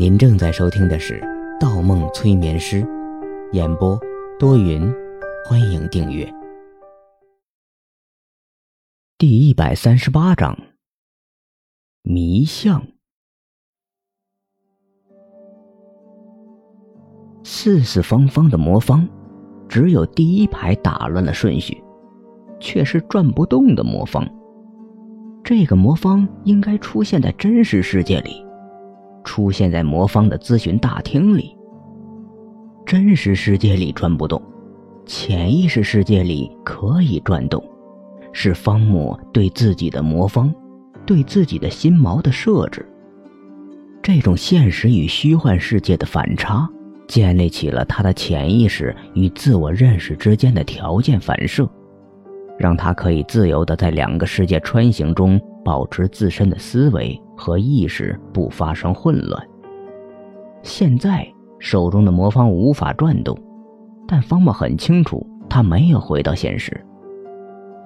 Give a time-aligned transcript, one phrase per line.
[0.00, 1.20] 您正在收听的是
[1.60, 2.82] 《盗梦催眠师》，
[3.52, 4.00] 演播
[4.38, 4.90] 多云，
[5.44, 6.26] 欢迎订阅。
[9.18, 10.58] 第一百三十八章，
[12.00, 12.82] 迷像。
[17.44, 19.06] 四四方方的魔方，
[19.68, 21.76] 只有第一排打乱了顺序，
[22.58, 24.26] 却是转不动的魔方。
[25.44, 28.42] 这个魔方应该出现在真实世界里，
[29.30, 31.56] 出现在魔方的咨询大厅里。
[32.84, 34.42] 真实世界里转不动，
[35.06, 37.62] 潜意识世界里可以转动，
[38.32, 40.52] 是方木对自己的魔方，
[41.06, 42.84] 对自己的心锚的设置。
[44.02, 46.68] 这种现实与虚幻世界的反差，
[47.06, 51.70] 建立起了他的潜意识与自我认识之间的条件反射。
[52.58, 59.48] 让他可以自由地在两个世界穿行中保持自身的思维和意识不发生混乱。
[60.62, 61.26] 现在
[61.58, 63.34] 手中的魔方无法转动，
[64.06, 66.78] 但方木很清楚，他没有回到现实，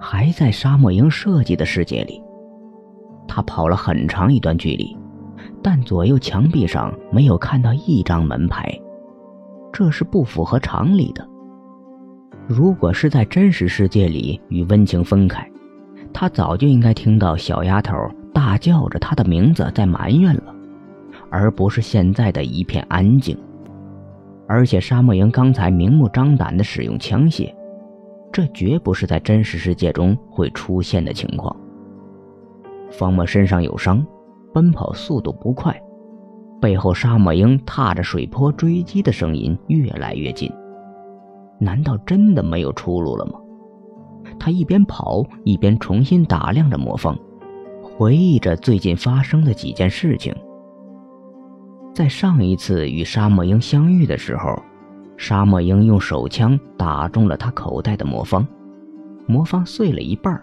[0.00, 2.20] 还在沙漠营设计的世界里。
[3.28, 4.96] 他跑了很长一段距离，
[5.62, 8.68] 但左右墙壁上没有看到一张门牌，
[9.72, 11.24] 这是不符合常理的。
[12.46, 15.48] 如果是在真实世界里与温情分开，
[16.12, 17.94] 他早就应该听到小丫头
[18.34, 20.54] 大叫着他的名字在埋怨了，
[21.30, 23.34] 而不是现在的一片安静。
[24.46, 27.54] 而且沙漠营刚才明目张胆地使用枪械，
[28.30, 31.56] 这绝不是在真实世界中会出现的情况。
[32.90, 34.04] 方墨身上有伤，
[34.52, 35.74] 奔跑速度不快，
[36.60, 40.52] 背后沙漠鹰踏着水坡追击的声音越来越近。
[41.58, 43.40] 难道真的没有出路了吗？
[44.38, 47.16] 他一边跑一边重新打量着魔方，
[47.96, 50.34] 回忆着最近发生的几件事情。
[51.94, 54.60] 在上一次与沙漠鹰相遇的时候，
[55.16, 58.44] 沙漠鹰用手枪打中了他口袋的魔方，
[59.26, 60.40] 魔方碎了一半，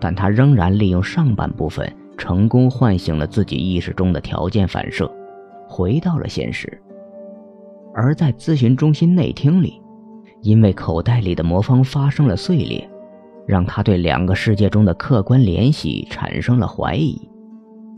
[0.00, 5.10] 但他仍然利用上半部分成功唤醒了自己意识中的条件反射，
[5.68, 6.80] 回到了现实。
[7.94, 9.80] 而在咨询中心内厅里。
[10.44, 12.90] 因为口袋里的魔方发生了碎裂，
[13.46, 17.20] 让他对两个世界中的客观联系产生了怀疑，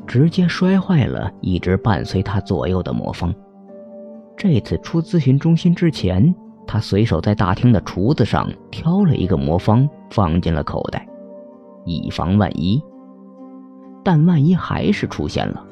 [0.06, 3.34] 直接摔坏了一直伴随他左右的魔方。
[4.36, 6.34] 这次出咨询中心之前，
[6.66, 11.06] 他随手在大厅的橱子上挑了一个魔方放进了口袋，
[11.84, 12.82] 以防万一。
[14.02, 15.64] 但万一还是出现了，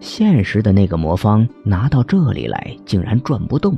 [0.00, 3.76] 现实的那个魔方拿到这里来竟然转不动。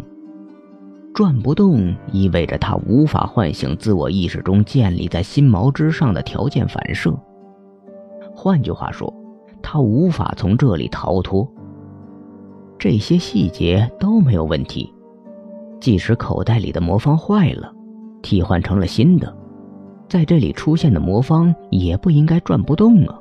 [1.16, 7.18] 转不动意味着他无法唤醒自我意识中建立在心锚之上的条件反射。
[8.34, 9.10] 换句话说，
[9.62, 11.50] 他无法从这里逃脱。
[12.78, 14.92] 这些细节都没有问题，
[15.80, 17.72] 即使口袋里的魔方坏了，
[18.20, 19.34] 替换成了新的，
[20.10, 23.18] 在这里出现的魔方也不应该转不动啊。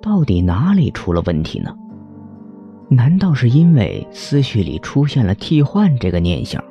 [0.00, 1.76] 到底哪里出了问题呢？
[2.94, 6.62] 难道是因为思绪里出现了替换这个念想，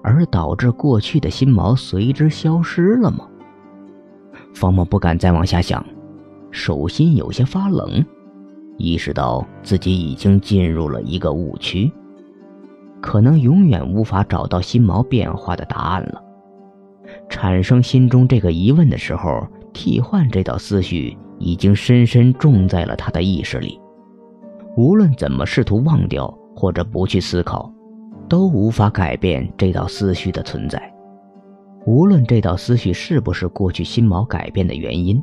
[0.00, 3.26] 而导致过去的心锚随之消失了吗？
[4.54, 5.84] 方墨不敢再往下想，
[6.52, 8.04] 手心有些发冷，
[8.78, 11.90] 意识到自己已经进入了一个误区，
[13.00, 16.22] 可能永远无法找到心锚变化的答案了。
[17.28, 23.80] 产生心中这个疑问的时候，替换这道思绪已经深深种在了他的意识里。
[24.76, 27.72] 无论怎么试图忘掉或者不去思考，
[28.28, 30.92] 都无法改变这道思绪的存在。
[31.86, 35.22] 无论这道思绪是不是过去心锚改变的原因，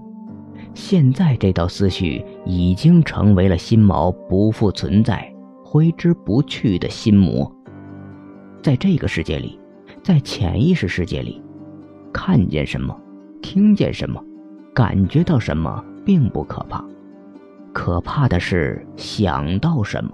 [0.74, 5.32] 现在这道思绪已经成为了心锚不复存在、
[5.64, 7.52] 挥之不去的心魔。
[8.62, 9.60] 在这个世界里，
[10.02, 11.40] 在潜意识世界里，
[12.12, 12.98] 看见什么，
[13.42, 14.24] 听见什么，
[14.74, 16.84] 感觉到什么，并不可怕。
[17.74, 20.12] 可怕的是想到什么，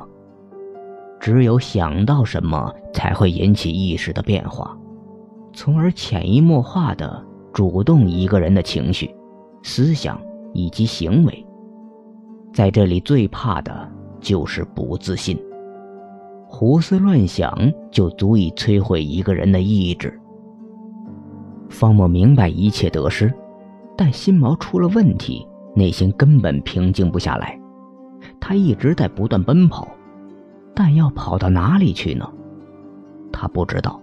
[1.19, 4.75] 只有想到什么才会引起意识的变化，
[5.51, 7.21] 从而潜移默化的
[7.51, 9.13] 主动一个人的情绪、
[9.61, 10.19] 思想
[10.53, 11.45] 以及行为。
[12.53, 13.87] 在这里最怕的
[14.21, 15.37] 就是不自信，
[16.47, 17.53] 胡思乱想
[17.91, 20.17] 就足以摧毁一个人的意志。
[21.69, 23.31] 方墨明白一切得失，
[23.97, 25.45] 但心毛出了问题。
[25.79, 27.57] 内心根本平静不下来，
[28.37, 29.87] 他一直在不断奔跑，
[30.75, 32.29] 但要跑到哪里去呢？
[33.31, 33.97] 他不知道。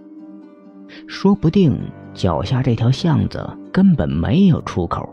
[1.05, 1.77] 说不定
[2.15, 5.07] 脚下这条巷子根本没有出口，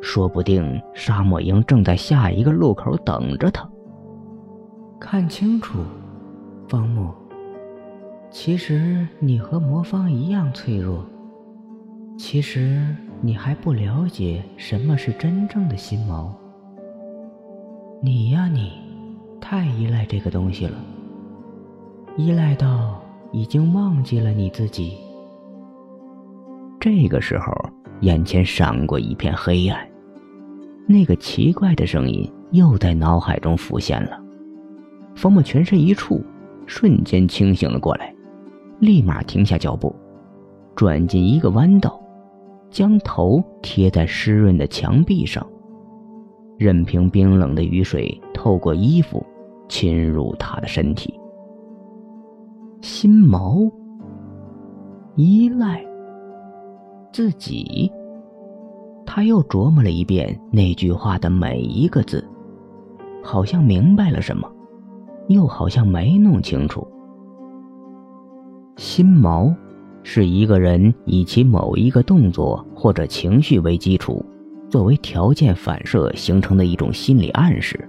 [0.00, 3.68] 说不定沙漠鹰正在下一个路口等着他。
[4.98, 5.78] 看清楚，
[6.66, 7.14] 方木。
[8.32, 11.06] 其实你和魔方一样脆弱。
[12.18, 16.28] 其实你还不了解什么是真正的心锚。
[18.00, 18.72] 你呀，你
[19.40, 20.78] 太依赖这个东西了，
[22.16, 24.96] 依赖到已经忘记了你自己。
[26.78, 27.52] 这个时候，
[28.02, 29.84] 眼前闪过一片黑暗，
[30.86, 34.16] 那个奇怪的声音又在脑海中浮现了。
[35.16, 36.24] 方木全身一触，
[36.66, 38.14] 瞬间清醒了过来，
[38.78, 39.92] 立马停下脚步，
[40.76, 42.00] 转进一个弯道。
[42.70, 45.44] 将头贴在湿润的墙壁上，
[46.58, 49.24] 任凭冰冷的雨水透过衣服
[49.68, 51.12] 侵入他的身体。
[52.80, 53.70] 心毛，
[55.16, 55.84] 依赖
[57.12, 57.90] 自己。
[59.04, 62.22] 他又琢磨了一遍那句话的每一个字，
[63.22, 64.48] 好像明白了什么，
[65.28, 66.86] 又好像没弄清楚。
[68.76, 69.52] 心毛。
[70.02, 74.24] 是一个人以其某一个动作或者情绪为基础，
[74.70, 77.88] 作为条件反射形成的一种心理暗示。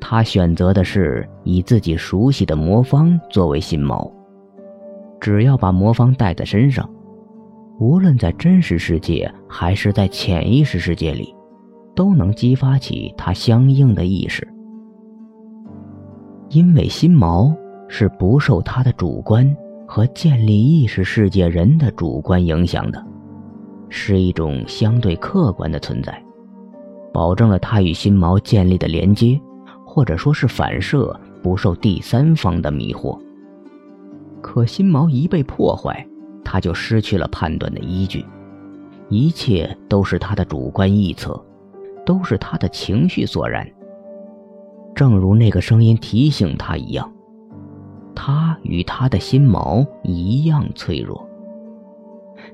[0.00, 4.10] 他选择的是以自己熟悉的魔方作为心锚，
[5.20, 6.88] 只要把魔方带在身上，
[7.80, 11.34] 无论在真实世界还是在潜意识世界里，
[11.94, 14.46] 都能激发起他相应的意识。
[16.50, 17.52] 因为心锚
[17.88, 19.56] 是不受他的主观。
[19.86, 23.04] 和建立意识世界人的主观影响的，
[23.88, 26.22] 是一种相对客观的存在，
[27.12, 29.40] 保证了他与心锚建立的连接，
[29.84, 33.18] 或者说是反射，不受第三方的迷惑。
[34.42, 36.06] 可心锚一被破坏，
[36.44, 38.24] 他就失去了判断的依据，
[39.08, 41.40] 一切都是他的主观臆测，
[42.04, 43.66] 都是他的情绪所然。
[44.94, 47.12] 正如那个声音提醒他一样。
[48.16, 51.24] 他与他的心锚一样脆弱。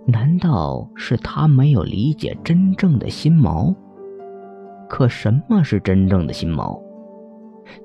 [0.04, 3.74] 难道是他没有理解真正的心锚？
[4.88, 6.78] 可什么是真正的心锚？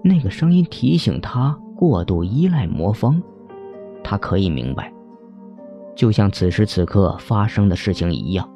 [0.03, 3.21] 那个声音提醒他过度依赖魔方，
[4.03, 4.91] 他可以明白，
[5.95, 8.50] 就像此时此刻发生的事情一样，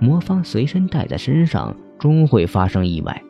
[0.00, 3.22] 魔方随身带在身上，终会发生意外，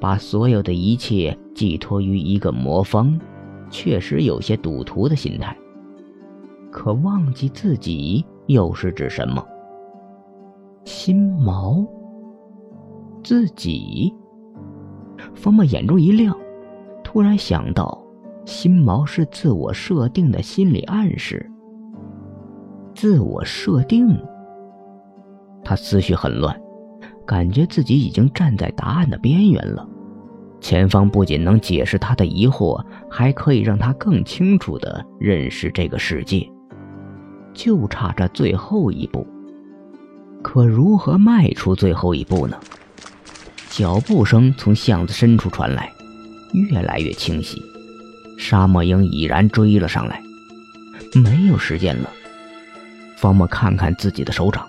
[0.00, 3.20] 把所有的一切寄托于一个魔方。
[3.72, 5.56] 确实有些赌徒的心态，
[6.70, 9.42] 可忘记自己又是指什么？
[10.84, 11.84] 心锚，
[13.24, 14.14] 自己。
[15.34, 16.36] 方墨眼中一亮，
[17.02, 18.00] 突然想到，
[18.44, 21.50] 心锚是自我设定的心理暗示。
[22.94, 24.14] 自我设定。
[25.64, 26.60] 他思绪很乱，
[27.24, 29.88] 感觉自己已经站在答案的边缘了。
[30.62, 36.48] 前方不仅能解释他的疑惑，还可以让他更清楚地认识这个世界，
[37.52, 39.26] 就差这最后一步。
[40.40, 42.56] 可如何迈出最后一步呢？
[43.68, 45.92] 脚步声从巷子深处传来，
[46.52, 47.60] 越来越清晰。
[48.38, 50.22] 沙漠鹰已然追了上来，
[51.14, 52.08] 没有时间了。
[53.16, 54.68] 方墨看看自己的手掌，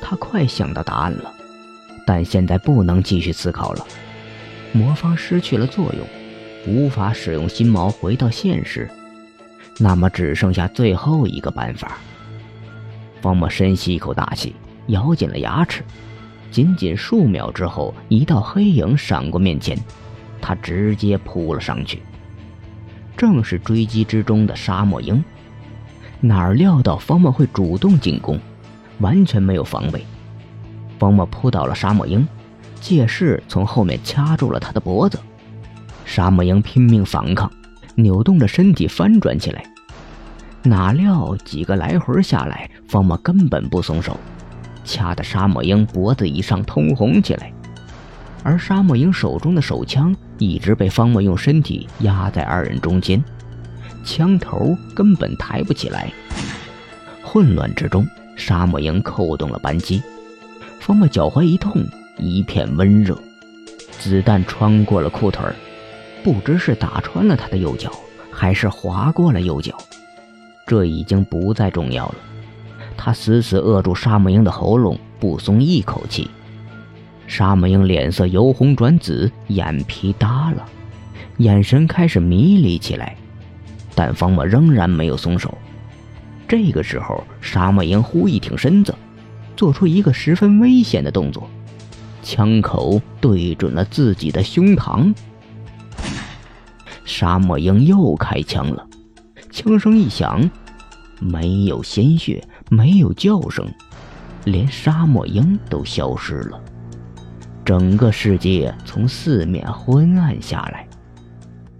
[0.00, 1.32] 他快想到答案了，
[2.06, 3.84] 但现在不能继续思考了。
[4.76, 6.06] 魔方失去了作用，
[6.66, 8.86] 无法使用心锚回到现实，
[9.78, 11.96] 那么只剩下最后一个办法。
[13.22, 14.54] 方墨深吸一口大气，
[14.88, 15.82] 咬紧了牙齿。
[16.50, 19.78] 仅仅数秒之后，一道黑影闪过面前，
[20.42, 22.02] 他直接扑了上去。
[23.16, 25.24] 正是追击之中的沙漠鹰。
[26.20, 28.38] 哪料到方墨会主动进攻，
[29.00, 30.04] 完全没有防备。
[30.98, 32.26] 方墨扑倒了沙漠鹰。
[32.86, 35.18] 借势从后面掐住了他的脖子，
[36.04, 37.50] 沙漠鹰拼命反抗，
[37.96, 39.64] 扭动着身体翻转起来。
[40.62, 44.16] 哪料几个来回下来，方墨根本不松手，
[44.84, 47.52] 掐得沙漠鹰脖子以上通红起来。
[48.44, 53.20] 而沙漠鹰手中的手枪一直被方墨用身体压在二人中间，
[54.04, 56.12] 枪头根本抬不起来。
[57.20, 60.00] 混乱之中，沙漠鹰扣动了扳机，
[60.78, 61.84] 方墨脚踝一痛。
[62.16, 63.18] 一片温热，
[63.90, 65.44] 子弹穿过了裤腿
[66.24, 67.92] 不知是打穿了他的右脚，
[68.30, 69.76] 还是划过了右脚，
[70.66, 72.14] 这已经不再重要了。
[72.96, 76.30] 他死死扼住沙漠鹰的喉咙，不松一口气。
[77.26, 80.64] 沙漠鹰脸色由红转紫，眼皮耷了，
[81.38, 83.16] 眼神开始迷离起来。
[83.94, 85.56] 但方墨仍然没有松手。
[86.48, 88.94] 这个时候，沙漠鹰忽一挺身子，
[89.56, 91.48] 做出一个十分危险的动作。
[92.26, 95.14] 枪口对准了自己的胸膛，
[97.04, 98.84] 沙漠鹰又开枪了，
[99.52, 100.50] 枪声一响，
[101.20, 103.64] 没有鲜血，没有叫声，
[104.44, 106.60] 连沙漠鹰都消失了。
[107.64, 110.84] 整个世界从四面昏暗下来，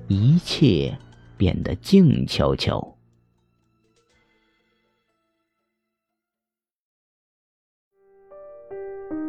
[0.06, 0.96] 一切
[1.36, 2.95] 变得静悄悄。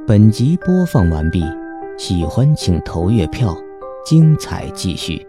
[0.08, 1.44] 本集播放完毕，
[1.98, 3.54] 喜欢请投月票，
[4.06, 5.28] 精彩继续。